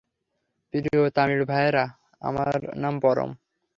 [0.73, 1.85] প্রিয় তামিঢ় ভাইয়েরা,
[2.21, 3.31] আমার নাম পরম।